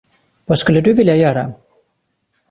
[0.45, 1.53] Vad skulle du vilja göra?